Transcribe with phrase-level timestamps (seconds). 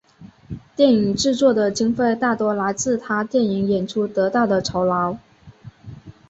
[0.75, 5.15] 电影制作的经费大多来自他电影演出得到的酬劳。